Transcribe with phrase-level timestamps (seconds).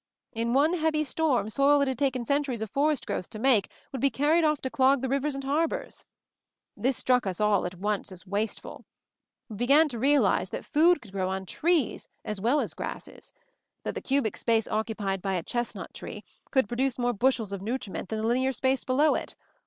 [0.33, 3.69] In one heavy storm soil that it had taken centuries of forest growth to make
[3.91, 6.05] would be carried off to clog the livers and harbors.
[6.75, 8.83] This struck us all at once as wasteful.
[9.47, 13.31] We began to realize that food could grow on trees as well as grasses; 180
[13.31, 17.13] MOVING THE MOUNTAIN that the cubic space occupied by a chestnut tree could produce more
[17.13, 19.35] bushels of nutri ment than the linear space below it.